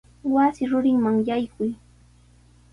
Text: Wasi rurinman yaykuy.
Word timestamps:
Wasi 0.33 0.61
rurinman 0.69 1.17
yaykuy. 1.27 1.71